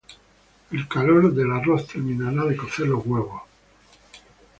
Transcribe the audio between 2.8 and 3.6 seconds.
los huevos.